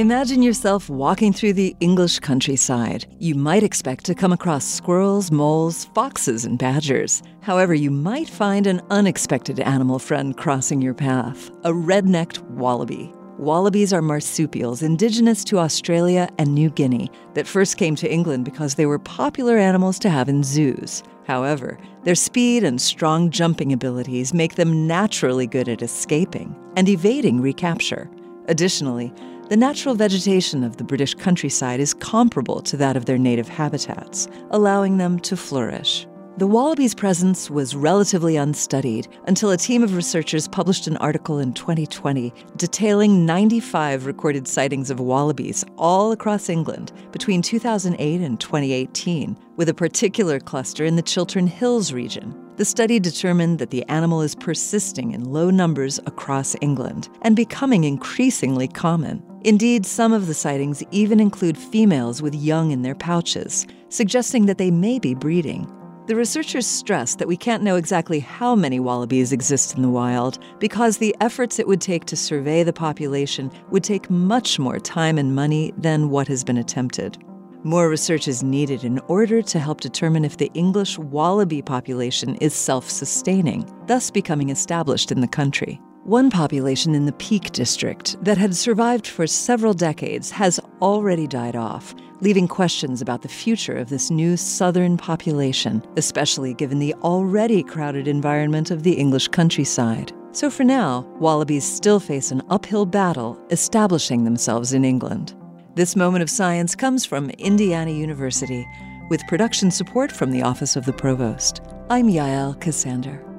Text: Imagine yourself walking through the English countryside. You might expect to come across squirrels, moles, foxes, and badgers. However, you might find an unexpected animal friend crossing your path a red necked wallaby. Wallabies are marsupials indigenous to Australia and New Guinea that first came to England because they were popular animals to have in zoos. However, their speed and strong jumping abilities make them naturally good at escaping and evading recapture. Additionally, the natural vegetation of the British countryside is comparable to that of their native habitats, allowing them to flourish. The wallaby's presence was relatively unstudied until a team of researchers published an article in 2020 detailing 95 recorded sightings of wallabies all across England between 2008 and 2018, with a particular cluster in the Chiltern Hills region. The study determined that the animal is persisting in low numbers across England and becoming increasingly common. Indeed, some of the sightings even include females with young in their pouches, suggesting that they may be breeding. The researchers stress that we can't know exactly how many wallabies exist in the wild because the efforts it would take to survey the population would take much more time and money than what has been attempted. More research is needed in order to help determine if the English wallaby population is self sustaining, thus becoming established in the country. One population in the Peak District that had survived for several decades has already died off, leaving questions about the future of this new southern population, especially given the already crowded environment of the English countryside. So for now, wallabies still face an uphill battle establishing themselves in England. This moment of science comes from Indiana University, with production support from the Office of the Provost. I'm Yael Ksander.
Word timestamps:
Imagine 0.00 0.42
yourself 0.42 0.88
walking 0.88 1.30
through 1.30 1.52
the 1.52 1.76
English 1.80 2.20
countryside. 2.20 3.04
You 3.18 3.34
might 3.34 3.62
expect 3.62 4.06
to 4.06 4.14
come 4.14 4.32
across 4.32 4.64
squirrels, 4.64 5.30
moles, 5.30 5.90
foxes, 5.94 6.46
and 6.46 6.58
badgers. 6.58 7.22
However, 7.42 7.74
you 7.74 7.90
might 7.90 8.26
find 8.26 8.66
an 8.66 8.80
unexpected 8.88 9.60
animal 9.60 9.98
friend 9.98 10.34
crossing 10.34 10.80
your 10.80 10.94
path 10.94 11.50
a 11.64 11.74
red 11.74 12.06
necked 12.06 12.40
wallaby. 12.44 13.12
Wallabies 13.36 13.92
are 13.92 14.00
marsupials 14.00 14.82
indigenous 14.82 15.44
to 15.44 15.58
Australia 15.58 16.30
and 16.38 16.54
New 16.54 16.70
Guinea 16.70 17.10
that 17.34 17.46
first 17.46 17.76
came 17.76 17.94
to 17.96 18.10
England 18.10 18.46
because 18.46 18.76
they 18.76 18.86
were 18.86 18.98
popular 18.98 19.58
animals 19.58 19.98
to 19.98 20.08
have 20.08 20.30
in 20.30 20.42
zoos. 20.42 21.02
However, 21.26 21.78
their 22.04 22.14
speed 22.14 22.64
and 22.64 22.80
strong 22.80 23.28
jumping 23.28 23.70
abilities 23.70 24.32
make 24.32 24.54
them 24.54 24.86
naturally 24.86 25.46
good 25.46 25.68
at 25.68 25.82
escaping 25.82 26.56
and 26.74 26.88
evading 26.88 27.42
recapture. 27.42 28.10
Additionally, 28.48 29.12
the 29.50 29.56
natural 29.56 29.96
vegetation 29.96 30.62
of 30.62 30.76
the 30.76 30.84
British 30.84 31.12
countryside 31.14 31.80
is 31.80 31.92
comparable 31.92 32.60
to 32.62 32.76
that 32.76 32.96
of 32.96 33.06
their 33.06 33.18
native 33.18 33.48
habitats, 33.48 34.28
allowing 34.52 34.96
them 34.96 35.18
to 35.18 35.36
flourish. 35.36 36.06
The 36.36 36.46
wallaby's 36.46 36.94
presence 36.94 37.50
was 37.50 37.74
relatively 37.74 38.36
unstudied 38.36 39.08
until 39.26 39.50
a 39.50 39.56
team 39.56 39.82
of 39.82 39.96
researchers 39.96 40.46
published 40.46 40.86
an 40.86 40.96
article 40.98 41.40
in 41.40 41.52
2020 41.52 42.32
detailing 42.58 43.26
95 43.26 44.06
recorded 44.06 44.46
sightings 44.46 44.88
of 44.88 45.00
wallabies 45.00 45.64
all 45.76 46.12
across 46.12 46.48
England 46.48 46.92
between 47.10 47.42
2008 47.42 48.20
and 48.20 48.38
2018, 48.38 49.36
with 49.56 49.68
a 49.68 49.74
particular 49.74 50.38
cluster 50.38 50.84
in 50.84 50.94
the 50.94 51.02
Chiltern 51.02 51.48
Hills 51.48 51.92
region. 51.92 52.40
The 52.54 52.64
study 52.64 53.00
determined 53.00 53.58
that 53.58 53.70
the 53.70 53.84
animal 53.88 54.22
is 54.22 54.36
persisting 54.36 55.10
in 55.10 55.24
low 55.24 55.50
numbers 55.50 55.98
across 56.06 56.54
England 56.60 57.08
and 57.22 57.34
becoming 57.34 57.82
increasingly 57.82 58.68
common. 58.68 59.24
Indeed, 59.42 59.86
some 59.86 60.12
of 60.12 60.26
the 60.26 60.34
sightings 60.34 60.82
even 60.90 61.18
include 61.18 61.56
females 61.56 62.20
with 62.20 62.34
young 62.34 62.72
in 62.72 62.82
their 62.82 62.94
pouches, 62.94 63.66
suggesting 63.88 64.46
that 64.46 64.58
they 64.58 64.70
may 64.70 64.98
be 64.98 65.14
breeding. 65.14 65.66
The 66.06 66.16
researchers 66.16 66.66
stress 66.66 67.14
that 67.14 67.28
we 67.28 67.36
can't 67.36 67.62
know 67.62 67.76
exactly 67.76 68.18
how 68.18 68.54
many 68.54 68.80
wallabies 68.80 69.32
exist 69.32 69.76
in 69.76 69.82
the 69.82 69.88
wild 69.88 70.40
because 70.58 70.98
the 70.98 71.14
efforts 71.20 71.58
it 71.58 71.68
would 71.68 71.80
take 71.80 72.04
to 72.06 72.16
survey 72.16 72.64
the 72.64 72.72
population 72.72 73.50
would 73.70 73.84
take 73.84 74.10
much 74.10 74.58
more 74.58 74.78
time 74.78 75.16
and 75.18 75.34
money 75.34 75.72
than 75.78 76.10
what 76.10 76.28
has 76.28 76.44
been 76.44 76.58
attempted. 76.58 77.16
More 77.62 77.88
research 77.88 78.26
is 78.26 78.42
needed 78.42 78.84
in 78.84 78.98
order 79.00 79.40
to 79.40 79.58
help 79.58 79.80
determine 79.80 80.24
if 80.24 80.36
the 80.36 80.50
English 80.52 80.98
wallaby 80.98 81.62
population 81.62 82.34
is 82.36 82.54
self 82.54 82.90
sustaining, 82.90 83.70
thus 83.86 84.10
becoming 84.10 84.50
established 84.50 85.12
in 85.12 85.20
the 85.20 85.28
country. 85.28 85.80
One 86.04 86.30
population 86.30 86.94
in 86.94 87.04
the 87.04 87.12
Peak 87.12 87.52
District 87.52 88.16
that 88.24 88.38
had 88.38 88.56
survived 88.56 89.06
for 89.06 89.26
several 89.26 89.74
decades 89.74 90.30
has 90.30 90.58
already 90.80 91.26
died 91.26 91.56
off, 91.56 91.94
leaving 92.22 92.48
questions 92.48 93.02
about 93.02 93.20
the 93.20 93.28
future 93.28 93.76
of 93.76 93.90
this 93.90 94.10
new 94.10 94.38
southern 94.38 94.96
population, 94.96 95.82
especially 95.98 96.54
given 96.54 96.78
the 96.78 96.94
already 97.02 97.62
crowded 97.62 98.08
environment 98.08 98.70
of 98.70 98.82
the 98.82 98.94
English 98.94 99.28
countryside. 99.28 100.10
So 100.32 100.48
for 100.48 100.64
now, 100.64 101.06
wallabies 101.18 101.70
still 101.70 102.00
face 102.00 102.30
an 102.30 102.42
uphill 102.48 102.86
battle 102.86 103.38
establishing 103.50 104.24
themselves 104.24 104.72
in 104.72 104.86
England. 104.86 105.36
This 105.74 105.96
moment 105.96 106.22
of 106.22 106.30
science 106.30 106.74
comes 106.74 107.04
from 107.04 107.28
Indiana 107.30 107.90
University, 107.90 108.66
with 109.10 109.26
production 109.26 109.70
support 109.70 110.10
from 110.10 110.30
the 110.30 110.42
Office 110.42 110.76
of 110.76 110.86
the 110.86 110.94
Provost. 110.94 111.60
I'm 111.90 112.08
Yael 112.08 112.58
Ksander. 112.58 113.29